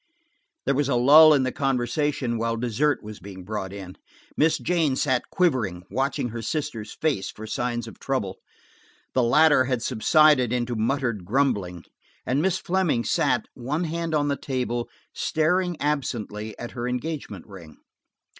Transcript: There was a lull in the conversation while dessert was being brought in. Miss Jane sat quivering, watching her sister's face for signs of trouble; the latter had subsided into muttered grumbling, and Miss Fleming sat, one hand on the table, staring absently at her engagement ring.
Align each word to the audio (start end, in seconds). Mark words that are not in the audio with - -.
There 0.65 0.73
was 0.73 0.89
a 0.89 0.95
lull 0.95 1.31
in 1.31 1.43
the 1.43 1.51
conversation 1.51 2.39
while 2.39 2.57
dessert 2.57 3.03
was 3.03 3.19
being 3.19 3.43
brought 3.43 3.71
in. 3.71 3.97
Miss 4.35 4.57
Jane 4.57 4.95
sat 4.95 5.29
quivering, 5.29 5.83
watching 5.91 6.29
her 6.29 6.41
sister's 6.41 6.91
face 6.91 7.29
for 7.29 7.45
signs 7.45 7.85
of 7.87 7.99
trouble; 7.99 8.39
the 9.13 9.21
latter 9.21 9.65
had 9.65 9.83
subsided 9.83 10.51
into 10.51 10.75
muttered 10.75 11.23
grumbling, 11.23 11.83
and 12.25 12.41
Miss 12.41 12.57
Fleming 12.57 13.03
sat, 13.03 13.45
one 13.53 13.83
hand 13.83 14.15
on 14.15 14.27
the 14.27 14.35
table, 14.35 14.89
staring 15.13 15.79
absently 15.79 16.57
at 16.57 16.71
her 16.71 16.87
engagement 16.87 17.45
ring. 17.45 17.77